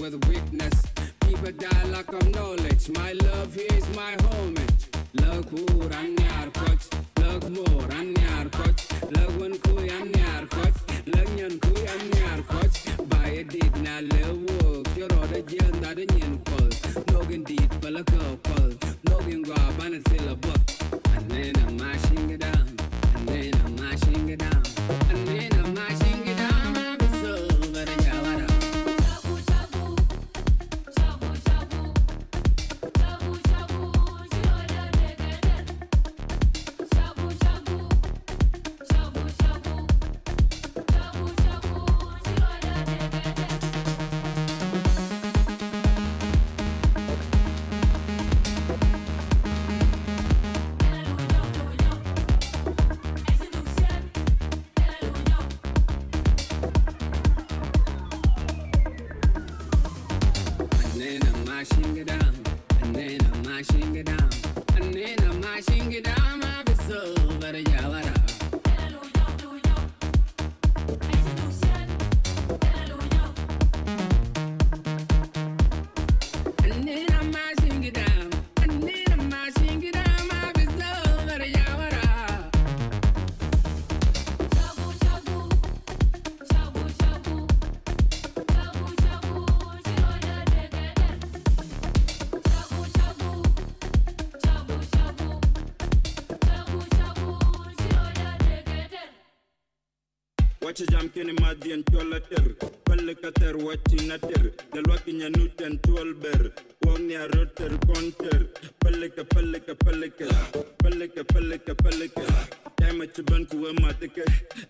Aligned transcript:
with 0.00 0.28
weakness. 0.28 0.82
people 1.20 1.52
die 1.52 1.84
lack 1.86 2.08
of 2.12 2.28
knowledge, 2.34 2.90
my 2.90 3.12
love. 3.12 3.31
wacha 100.72 100.86
jam 100.86 101.08
kini 101.08 101.32
madien 101.32 101.84
chola 101.90 102.18
ter. 102.20 102.54
Pelle 102.84 103.14
kater 103.14 103.56
wachi 103.56 104.08
na 104.08 104.16
ter. 104.16 104.52
Delwa 104.72 104.96
kinya 105.04 105.28
nuten 105.28 105.78
twelber. 105.82 106.50
Wongni 106.84 107.14
a 107.14 107.28
roter 107.28 107.76
konter 107.86 108.48
pelle 108.80 109.08
ka 109.10 109.22
pelle 109.24 109.60
ka 109.60 109.74
pelle 109.74 110.08
ka 110.08 110.26
pelle 110.82 111.08
ka 111.08 111.22
pelle 111.24 111.58
ka 111.58 111.74
pelle 111.74 112.08
ka 112.08 112.22
tema 112.76 113.06
chiban 113.06 113.46
kuwe 113.46 113.72
matike 113.82 114.24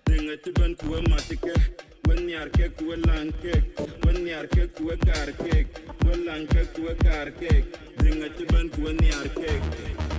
dinga 0.05 0.37
chiban 0.43 0.75
kuwe 0.77 1.01
matike 1.09 1.55
When 2.05 2.29
yar 2.29 2.49
ke 2.49 2.69
kuwe 2.77 2.97
lang 3.07 3.33
ke, 3.41 3.55
when 4.05 4.27
yar 4.27 4.47
ke 4.49 4.67
kuwe 4.75 4.99
kar 5.07 5.31
ke, 5.39 5.67
when 6.05 6.27
lang 6.27 6.47
ke 6.49 6.67
kuwe 6.75 6.99
kar 6.99 7.31
ke, 7.31 7.65
dinga 7.99 8.29
chiban 8.37 8.69
kuwe 8.71 8.93
nyar 9.01 9.29
ke. 9.39 10.12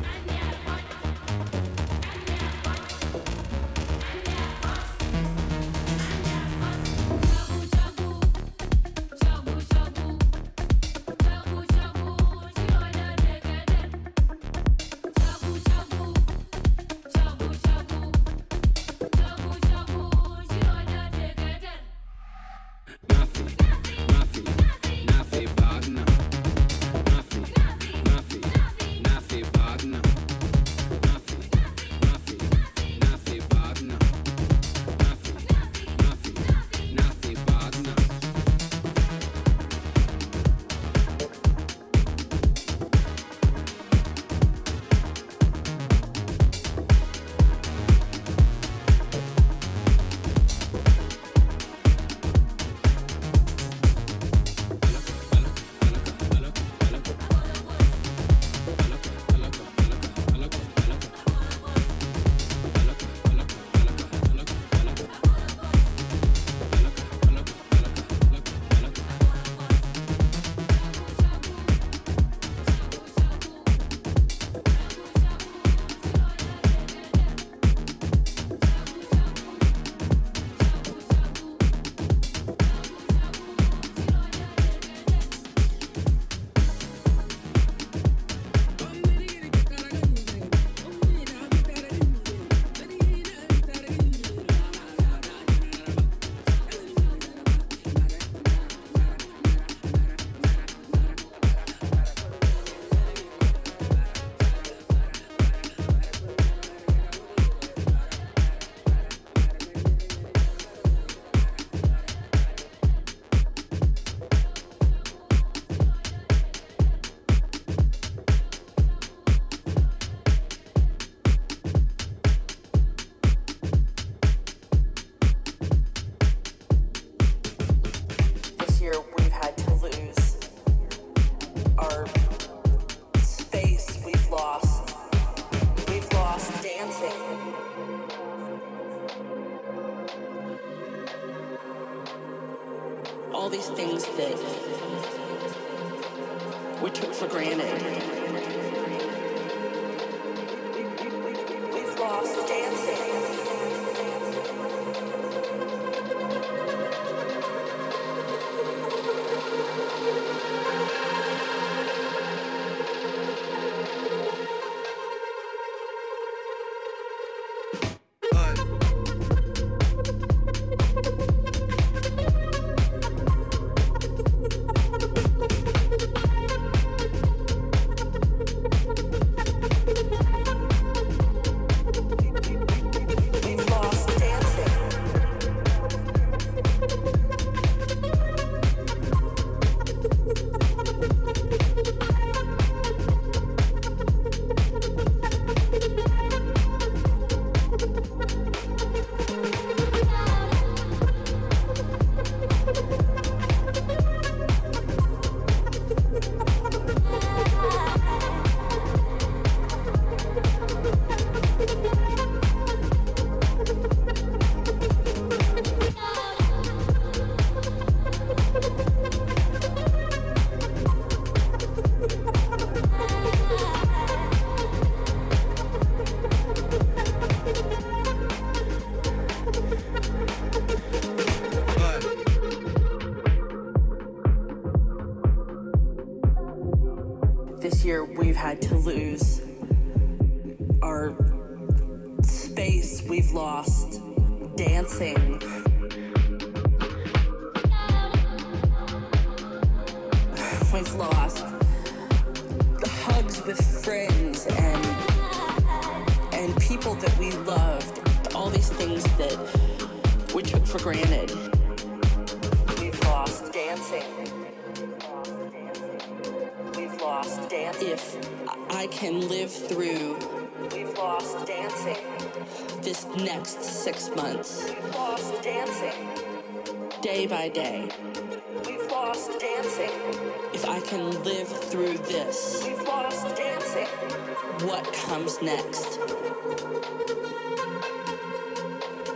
comes 285.34 285.42
next 285.42 286.00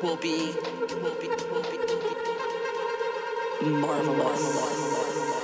will 0.02 0.15
be, 0.18 0.53
will 1.02 1.15
be, 1.15 1.27
will 1.27 1.64
be, 1.64 1.77
will 1.77 2.03
be 3.61 3.69
marvelous. 3.69 4.56
marvelous. 4.56 5.36